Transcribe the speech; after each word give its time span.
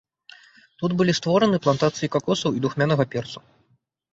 Тут 0.81 0.95
былі 1.01 1.13
створаны 1.19 1.57
плантацыі 1.65 2.11
какосаў 2.17 2.51
і 2.61 2.65
духмянага 2.65 3.03
перцу. 3.17 3.39